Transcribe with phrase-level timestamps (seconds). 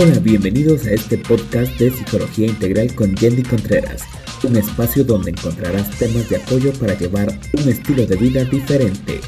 [0.00, 4.04] Hola, bienvenidos a este podcast de Psicología Integral con Yendi Contreras,
[4.44, 9.18] un espacio donde encontrarás temas de apoyo para llevar un estilo de vida diferente.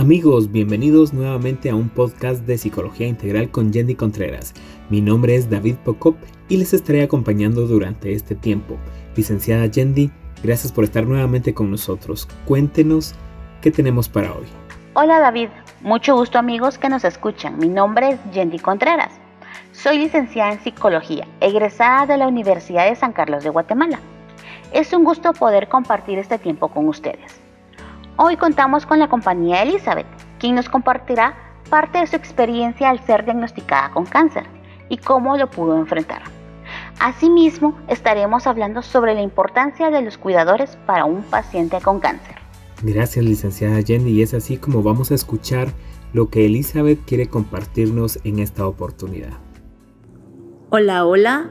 [0.00, 4.54] Amigos, bienvenidos nuevamente a un podcast de Psicología Integral con Jenny Contreras.
[4.88, 6.16] Mi nombre es David Pocop
[6.48, 8.78] y les estaré acompañando durante este tiempo.
[9.14, 10.10] Licenciada Yendi,
[10.42, 12.26] gracias por estar nuevamente con nosotros.
[12.46, 13.14] Cuéntenos
[13.60, 14.46] qué tenemos para hoy.
[14.94, 15.50] Hola David,
[15.82, 17.58] mucho gusto amigos que nos escuchan.
[17.58, 19.12] Mi nombre es Yendi Contreras.
[19.72, 24.00] Soy licenciada en Psicología, egresada de la Universidad de San Carlos de Guatemala.
[24.72, 27.39] Es un gusto poder compartir este tiempo con ustedes.
[28.22, 30.04] Hoy contamos con la compañía Elizabeth,
[30.38, 31.34] quien nos compartirá
[31.70, 34.44] parte de su experiencia al ser diagnosticada con cáncer
[34.90, 36.24] y cómo lo pudo enfrentar.
[36.98, 42.34] Asimismo, estaremos hablando sobre la importancia de los cuidadores para un paciente con cáncer.
[42.82, 45.68] Gracias, licenciada Jenny, y es así como vamos a escuchar
[46.12, 49.32] lo que Elizabeth quiere compartirnos en esta oportunidad.
[50.68, 51.50] Hola, hola,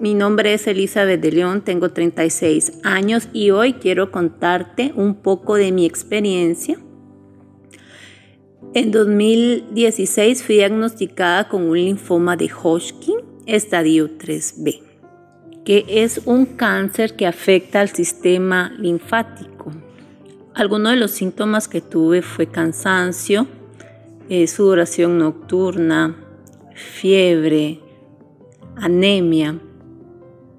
[0.00, 5.56] mi nombre es Elizabeth de León, tengo 36 años y hoy quiero contarte un poco
[5.56, 6.78] de mi experiencia.
[8.74, 13.16] En 2016 fui diagnosticada con un linfoma de Hodgkin,
[13.46, 14.80] estadio 3B,
[15.64, 19.72] que es un cáncer que afecta al sistema linfático.
[20.54, 23.46] Algunos de los síntomas que tuve fue cansancio,
[24.28, 26.16] eh, sudoración nocturna,
[26.74, 27.80] fiebre,
[28.80, 29.58] anemia.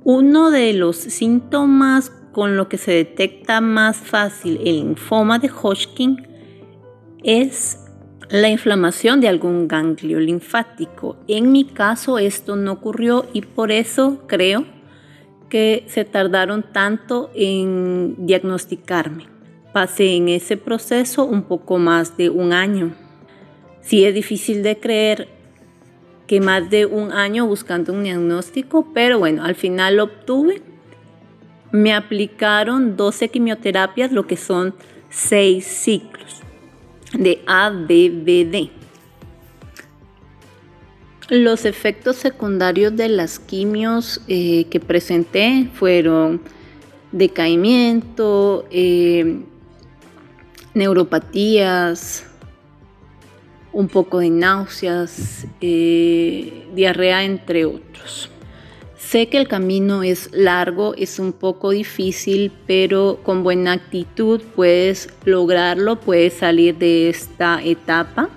[0.03, 6.27] Uno de los síntomas con lo que se detecta más fácil el linfoma de Hodgkin
[7.23, 7.79] es
[8.29, 11.17] la inflamación de algún ganglio linfático.
[11.27, 14.65] En mi caso esto no ocurrió y por eso creo
[15.49, 19.25] que se tardaron tanto en diagnosticarme.
[19.73, 22.93] Pasé en ese proceso un poco más de un año.
[23.81, 25.38] Si es difícil de creer,
[26.29, 30.61] que más de un año buscando un diagnóstico, pero bueno, al final lo obtuve.
[31.71, 34.75] Me aplicaron 12 quimioterapias, lo que son
[35.09, 36.41] 6 ciclos
[37.13, 38.69] de ABBD.
[41.29, 46.41] Los efectos secundarios de las quimios eh, que presenté fueron
[47.11, 49.39] decaimiento, eh,
[50.75, 52.28] neuropatías,
[53.71, 58.29] un poco de náuseas, eh, diarrea, entre otros.
[59.09, 65.09] Sé que el camino es largo, es un poco difícil, pero con buena actitud puedes
[65.25, 68.29] lograrlo, puedes salir de esta etapa.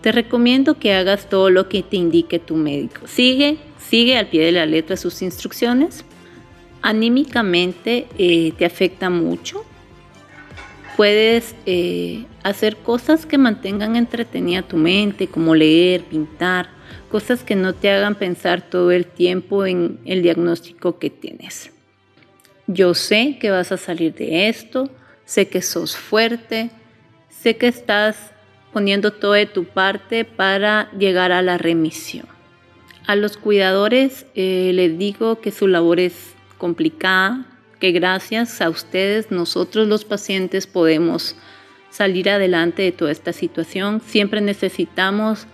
[0.00, 3.08] Te recomiendo que hagas todo lo que te indique tu médico.
[3.08, 6.04] Sigue, sigue al pie de la letra sus instrucciones.
[6.80, 9.64] Anímicamente eh, te afecta mucho,
[10.98, 16.70] puedes eh, hacer cosas que mantengan entretenida tu mente, como leer, pintar,
[17.08, 21.70] cosas que no te hagan pensar todo el tiempo en el diagnóstico que tienes.
[22.66, 24.90] Yo sé que vas a salir de esto,
[25.24, 26.70] sé que sos fuerte,
[27.28, 28.32] sé que estás
[28.72, 32.26] poniendo todo de tu parte para llegar a la remisión.
[33.06, 37.46] A los cuidadores eh, les digo que su labor es complicada,
[37.78, 41.36] que gracias a ustedes nosotros los pacientes podemos
[41.90, 44.00] salir adelante de toda esta situación.
[44.04, 45.46] Siempre necesitamos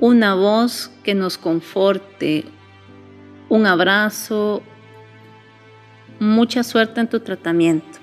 [0.00, 2.44] una voz que nos conforte,
[3.48, 4.62] un abrazo,
[6.18, 7.98] mucha suerte en tu tratamiento.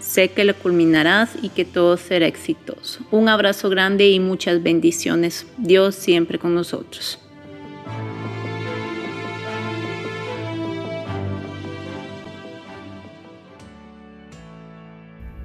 [0.00, 3.04] Sé que lo culminarás y que todo será exitoso.
[3.10, 5.46] Un abrazo grande y muchas bendiciones.
[5.58, 7.21] Dios siempre con nosotros.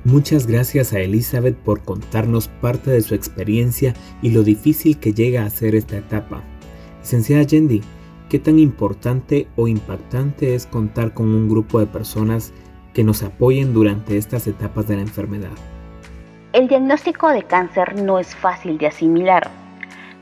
[0.08, 5.44] Muchas gracias a Elizabeth por contarnos parte de su experiencia y lo difícil que llega
[5.44, 6.44] a ser esta etapa.
[7.02, 7.82] Licenciada Yendi,
[8.30, 12.54] ¿qué tan importante o impactante es contar con un grupo de personas
[12.94, 15.52] que nos apoyen durante estas etapas de la enfermedad?
[16.54, 19.52] El diagnóstico de cáncer no es fácil de asimilar.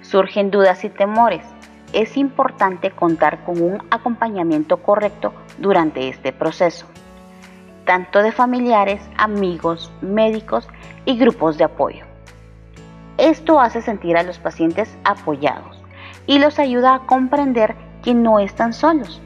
[0.02, 1.44] surgen dudas y temores,
[1.94, 6.88] es importante contar con un acompañamiento correcto durante este proceso,
[7.86, 10.68] tanto de familiares, amigos, médicos
[11.06, 12.06] y grupos de apoyo.
[13.18, 15.82] Esto hace sentir a los pacientes apoyados
[16.28, 19.22] y los ayuda a comprender que no están solos.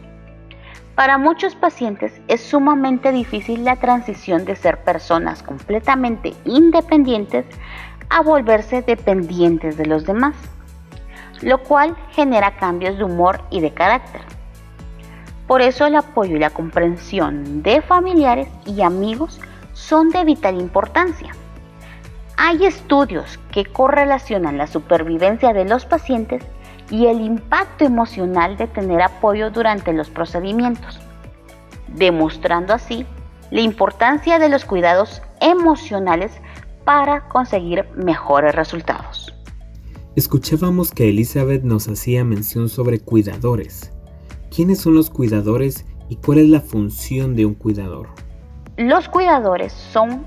[0.95, 7.45] Para muchos pacientes es sumamente difícil la transición de ser personas completamente independientes
[8.09, 10.35] a volverse dependientes de los demás
[11.41, 14.21] lo cual genera cambios de humor y de carácter.
[15.49, 19.39] Por eso el apoyo y la comprensión de familiares y amigos
[19.73, 21.35] son de vital importancia.
[22.37, 26.43] Hay estudios que correlacionan la supervivencia de los pacientes
[26.91, 30.99] y el impacto emocional de tener apoyo durante los procedimientos,
[31.87, 33.07] demostrando así
[33.49, 36.31] la importancia de los cuidados emocionales
[36.85, 39.33] para conseguir mejores resultados.
[40.15, 43.91] Escuchábamos que Elizabeth nos hacía mención sobre cuidadores.
[44.53, 48.09] ¿Quiénes son los cuidadores y cuál es la función de un cuidador?
[48.77, 50.25] Los cuidadores son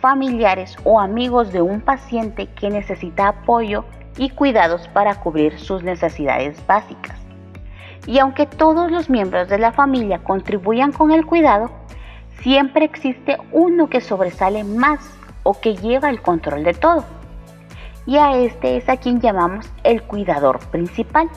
[0.00, 3.84] familiares o amigos de un paciente que necesita apoyo
[4.16, 7.16] y cuidados para cubrir sus necesidades básicas.
[8.06, 11.70] Y aunque todos los miembros de la familia contribuyan con el cuidado,
[12.42, 14.98] siempre existe uno que sobresale más
[15.44, 17.04] o que lleva el control de todo
[18.06, 21.28] y a este es a quien llamamos el cuidador principal.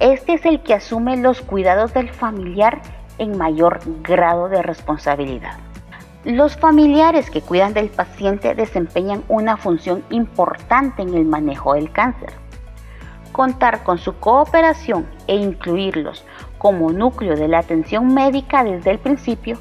[0.00, 2.80] Este es el que asume los cuidados del familiar
[3.18, 5.58] en mayor grado de responsabilidad.
[6.24, 12.30] Los familiares que cuidan del paciente desempeñan una función importante en el manejo del cáncer.
[13.32, 16.24] Contar con su cooperación e incluirlos
[16.56, 19.58] como núcleo de la atención médica desde el principio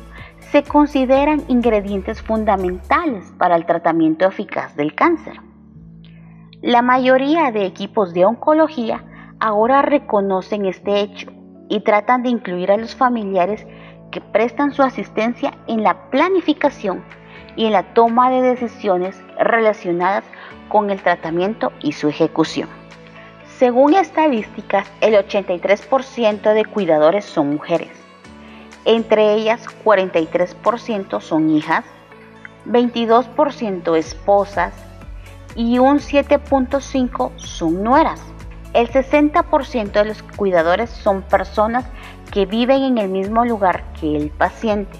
[0.51, 5.41] se consideran ingredientes fundamentales para el tratamiento eficaz del cáncer.
[6.61, 9.03] La mayoría de equipos de oncología
[9.39, 11.31] ahora reconocen este hecho
[11.69, 13.65] y tratan de incluir a los familiares
[14.11, 17.03] que prestan su asistencia en la planificación
[17.55, 20.23] y en la toma de decisiones relacionadas
[20.67, 22.69] con el tratamiento y su ejecución.
[23.57, 27.91] Según estadísticas, el 83% de cuidadores son mujeres.
[28.85, 31.83] Entre ellas, 43% son hijas,
[32.65, 34.73] 22% esposas,
[35.55, 38.21] y un 7.5 son nueras.
[38.73, 41.85] El 60% de los cuidadores son personas
[42.31, 44.97] que viven en el mismo lugar que el paciente.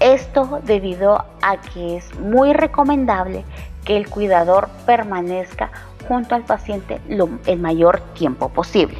[0.00, 3.44] Esto debido a que es muy recomendable
[3.84, 5.70] que el cuidador permanezca
[6.08, 7.00] junto al paciente
[7.46, 8.98] el mayor tiempo posible.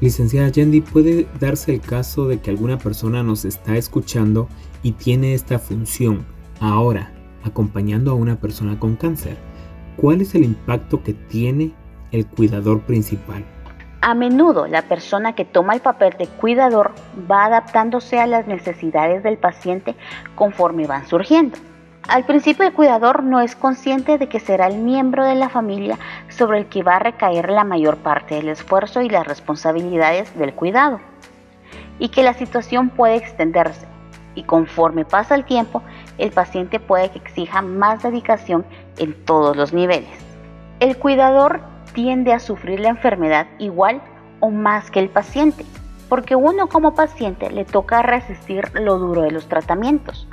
[0.00, 4.48] Licenciada Yendi, ¿puede darse el caso de que alguna persona nos está escuchando
[4.84, 6.24] y tiene esta función
[6.60, 7.12] ahora,
[7.42, 9.36] acompañando a una persona con cáncer?
[9.96, 11.72] ¿Cuál es el impacto que tiene
[12.12, 13.44] el cuidador principal?
[14.06, 16.92] A menudo la persona que toma el papel de cuidador
[17.30, 19.94] va adaptándose a las necesidades del paciente
[20.34, 21.56] conforme van surgiendo.
[22.06, 25.98] Al principio el cuidador no es consciente de que será el miembro de la familia
[26.28, 30.52] sobre el que va a recaer la mayor parte del esfuerzo y las responsabilidades del
[30.52, 31.00] cuidado,
[31.98, 33.86] y que la situación puede extenderse,
[34.34, 35.82] y conforme pasa el tiempo,
[36.18, 38.66] el paciente puede que exija más dedicación
[38.98, 40.10] en todos los niveles.
[40.78, 44.02] El cuidador tiende a sufrir la enfermedad igual
[44.40, 45.64] o más que el paciente,
[46.10, 50.28] porque uno como paciente le toca resistir lo duro de los tratamientos,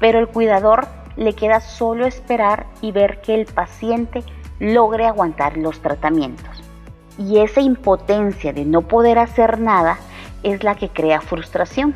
[0.00, 4.24] pero el cuidador le queda solo esperar y ver que el paciente
[4.58, 6.62] logre aguantar los tratamientos.
[7.18, 9.98] Y esa impotencia de no poder hacer nada
[10.42, 11.94] es la que crea frustración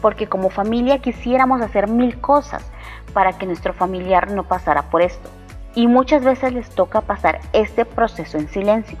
[0.00, 2.64] porque como familia quisiéramos hacer mil cosas
[3.12, 5.28] para que nuestro familiar no pasara por esto.
[5.76, 8.96] Y muchas veces les toca pasar este proceso en silencio,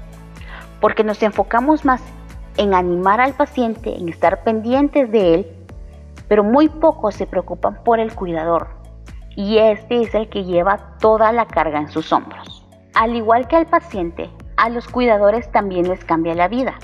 [0.78, 2.02] porque nos enfocamos más
[2.58, 5.46] en animar al paciente, en estar pendientes de él,
[6.28, 8.68] pero muy pocos se preocupan por el cuidador.
[9.36, 12.66] Y este es el que lleva toda la carga en sus hombros.
[12.94, 14.28] Al igual que al paciente,
[14.58, 16.74] a los cuidadores también les cambia la vida.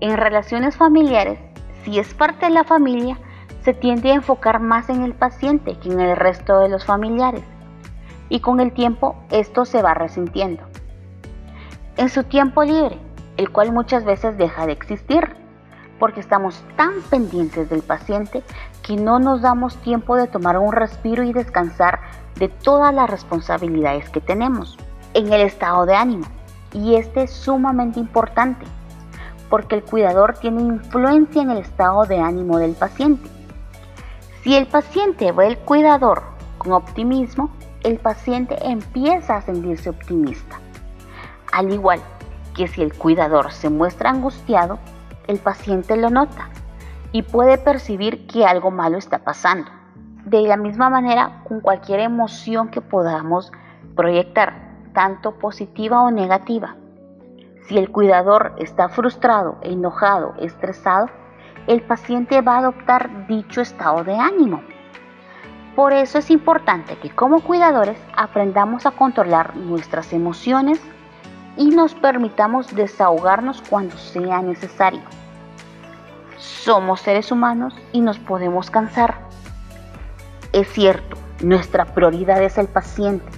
[0.00, 1.38] En relaciones familiares,
[1.82, 3.18] si es parte de la familia,
[3.62, 7.42] se tiende a enfocar más en el paciente que en el resto de los familiares
[8.28, 10.62] y con el tiempo esto se va resintiendo.
[11.96, 12.98] En su tiempo libre,
[13.36, 15.36] el cual muchas veces deja de existir,
[15.98, 18.42] porque estamos tan pendientes del paciente
[18.82, 22.00] que no nos damos tiempo de tomar un respiro y descansar
[22.36, 24.78] de todas las responsabilidades que tenemos
[25.14, 26.26] en el estado de ánimo.
[26.72, 28.64] Y este es sumamente importante,
[29.50, 33.28] porque el cuidador tiene influencia en el estado de ánimo del paciente
[34.48, 36.22] si el paciente ve al cuidador
[36.56, 37.50] con optimismo,
[37.84, 40.58] el paciente empieza a sentirse optimista.
[41.52, 42.00] Al igual
[42.54, 44.78] que si el cuidador se muestra angustiado,
[45.26, 46.48] el paciente lo nota
[47.12, 49.70] y puede percibir que algo malo está pasando.
[50.24, 53.52] De la misma manera, con cualquier emoción que podamos
[53.94, 54.54] proyectar,
[54.92, 56.76] tanto positiva o negativa.
[57.66, 61.08] Si el cuidador está frustrado, enojado, estresado,
[61.66, 64.62] el paciente va a adoptar dicho estado de ánimo.
[65.78, 70.80] Por eso es importante que como cuidadores aprendamos a controlar nuestras emociones
[71.56, 75.02] y nos permitamos desahogarnos cuando sea necesario.
[76.36, 79.20] Somos seres humanos y nos podemos cansar.
[80.52, 83.30] Es cierto, nuestra prioridad es el paciente,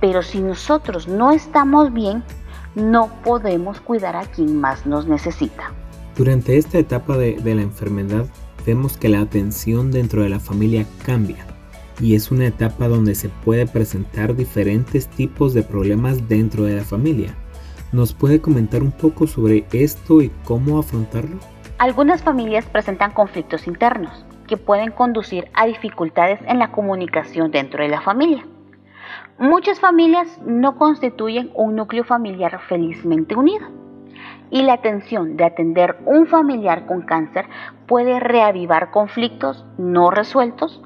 [0.00, 2.24] pero si nosotros no estamos bien,
[2.74, 5.70] no podemos cuidar a quien más nos necesita.
[6.16, 8.24] Durante esta etapa de, de la enfermedad,
[8.64, 11.44] vemos que la atención dentro de la familia cambia
[12.00, 16.84] y es una etapa donde se puede presentar diferentes tipos de problemas dentro de la
[16.84, 17.34] familia.
[17.92, 21.36] ¿Nos puede comentar un poco sobre esto y cómo afrontarlo?
[21.78, 27.88] Algunas familias presentan conflictos internos que pueden conducir a dificultades en la comunicación dentro de
[27.88, 28.46] la familia.
[29.38, 33.66] Muchas familias no constituyen un núcleo familiar felizmente unido
[34.50, 37.46] y la tensión de atender un familiar con cáncer
[37.86, 40.80] puede reavivar conflictos no resueltos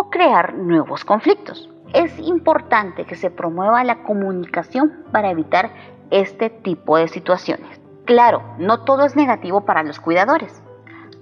[0.00, 1.68] o crear nuevos conflictos.
[1.92, 5.70] Es importante que se promueva la comunicación para evitar
[6.10, 7.78] este tipo de situaciones.
[8.06, 10.62] Claro, no todo es negativo para los cuidadores.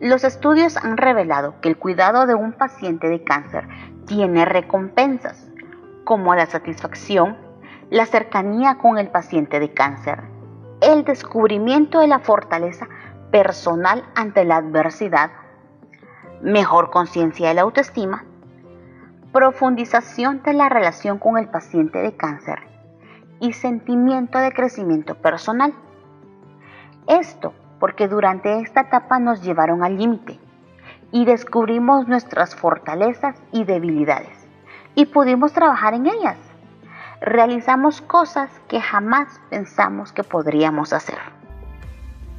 [0.00, 3.66] Los estudios han revelado que el cuidado de un paciente de cáncer
[4.06, 5.50] tiene recompensas,
[6.04, 7.36] como la satisfacción,
[7.90, 10.22] la cercanía con el paciente de cáncer,
[10.82, 12.86] el descubrimiento de la fortaleza
[13.32, 15.32] personal ante la adversidad,
[16.42, 18.27] mejor conciencia de la autoestima
[19.32, 22.60] profundización de la relación con el paciente de cáncer
[23.40, 25.74] y sentimiento de crecimiento personal.
[27.06, 30.38] Esto porque durante esta etapa nos llevaron al límite
[31.12, 34.46] y descubrimos nuestras fortalezas y debilidades
[34.94, 36.36] y pudimos trabajar en ellas.
[37.20, 41.18] Realizamos cosas que jamás pensamos que podríamos hacer.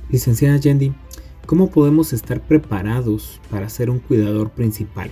[0.10, 0.93] Licenciada Yendi,
[1.46, 5.12] ¿cómo podemos estar preparados para ser un cuidador principal?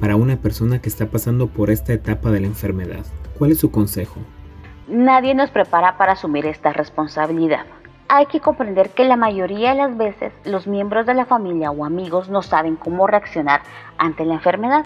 [0.00, 3.04] Para una persona que está pasando por esta etapa de la enfermedad?
[3.38, 4.18] ¿Cuál es su consejo?
[4.88, 7.66] Nadie nos prepara para asumir esta responsabilidad.
[8.08, 11.84] Hay que comprender que la mayoría de las veces los miembros de la familia o
[11.84, 13.60] amigos no saben cómo reaccionar
[13.98, 14.84] ante la enfermedad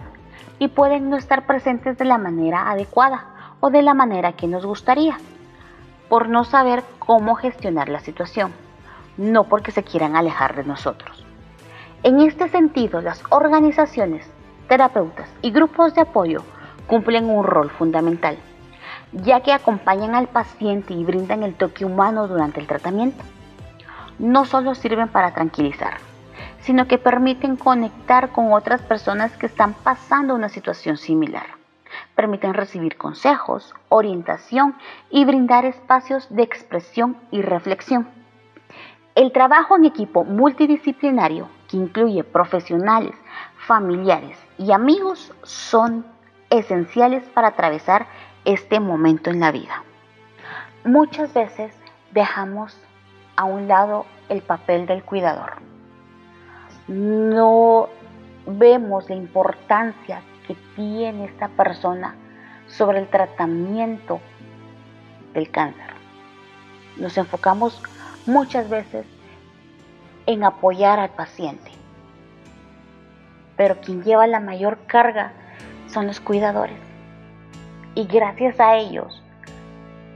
[0.59, 3.25] y pueden no estar presentes de la manera adecuada
[3.61, 5.17] o de la manera que nos gustaría,
[6.09, 8.53] por no saber cómo gestionar la situación,
[9.17, 11.25] no porque se quieran alejar de nosotros.
[12.03, 14.29] En este sentido, las organizaciones
[14.69, 16.43] terapeutas y grupos de apoyo
[16.87, 18.37] cumplen un rol fundamental,
[19.13, 23.23] ya que acompañan al paciente y brindan el toque humano durante el tratamiento.
[24.19, 25.95] No solo sirven para tranquilizar,
[26.61, 31.47] sino que permiten conectar con otras personas que están pasando una situación similar.
[32.15, 34.75] Permiten recibir consejos, orientación
[35.11, 38.09] y brindar espacios de expresión y reflexión.
[39.15, 43.15] El trabajo en equipo multidisciplinario, que incluye profesionales,
[43.67, 46.05] familiares y amigos son
[46.51, 48.07] esenciales para atravesar
[48.45, 49.83] este momento en la vida.
[50.85, 51.75] Muchas veces
[52.13, 52.77] dejamos
[53.37, 55.55] a un lado el papel del cuidador.
[56.87, 57.89] No
[58.47, 62.15] vemos la importancia que tiene esta persona
[62.69, 64.21] sobre el tratamiento
[65.33, 65.95] del cáncer.
[66.97, 67.83] Nos enfocamos
[68.27, 69.07] muchas veces
[70.27, 71.74] en apoyar al paciente
[73.57, 75.33] pero quien lleva la mayor carga
[75.87, 76.79] son los cuidadores.
[77.95, 79.23] Y gracias a ellos,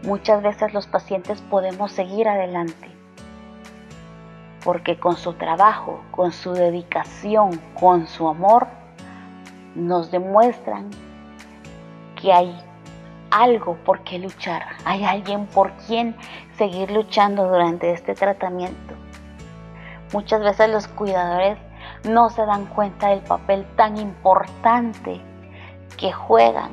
[0.03, 2.89] muchas veces los pacientes podemos seguir adelante.
[4.65, 8.67] Porque con su trabajo, con su dedicación, con su amor,
[9.75, 10.91] nos demuestran
[12.21, 12.61] que hay
[13.31, 16.17] algo por qué luchar, hay alguien por quien
[16.57, 18.95] seguir luchando durante este tratamiento.
[20.13, 21.59] Muchas veces los cuidadores
[22.05, 25.21] no se dan cuenta del papel tan importante
[25.97, 26.73] que juegan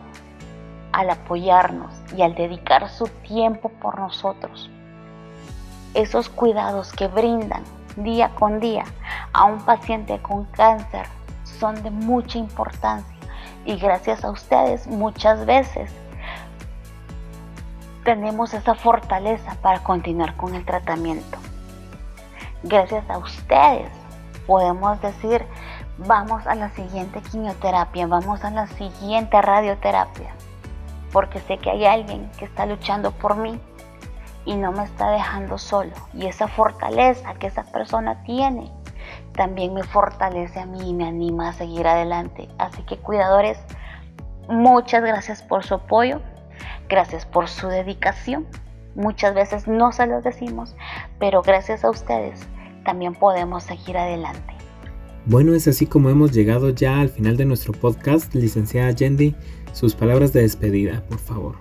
[0.92, 4.70] al apoyarnos y al dedicar su tiempo por nosotros.
[5.94, 7.64] Esos cuidados que brindan
[7.98, 8.84] día con día
[9.34, 11.08] a un paciente con cáncer
[11.44, 13.16] son de mucha importancia
[13.66, 15.92] y gracias a ustedes muchas veces
[18.04, 21.38] tenemos esa fortaleza para continuar con el tratamiento.
[22.64, 24.05] Gracias a ustedes
[24.46, 25.46] podemos decir,
[25.98, 30.34] vamos a la siguiente quimioterapia, vamos a la siguiente radioterapia,
[31.12, 33.60] porque sé que hay alguien que está luchando por mí
[34.46, 35.92] y no me está dejando solo.
[36.14, 38.72] Y esa fortaleza que esa persona tiene
[39.36, 42.48] también me fortalece a mí y me anima a seguir adelante.
[42.58, 43.60] Así que cuidadores,
[44.48, 46.22] muchas gracias por su apoyo,
[46.88, 48.48] gracias por su dedicación.
[48.96, 50.76] Muchas veces no se los decimos,
[51.20, 52.48] pero gracias a ustedes
[52.86, 54.54] también podemos seguir adelante.
[55.26, 58.34] Bueno, es así como hemos llegado ya al final de nuestro podcast.
[58.36, 59.36] Licenciada Yendi,
[59.74, 61.56] sus palabras de despedida, por favor.